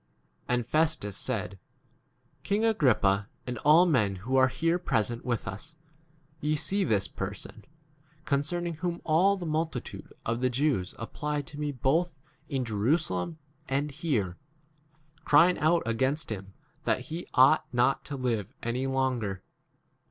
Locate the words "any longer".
18.63-19.43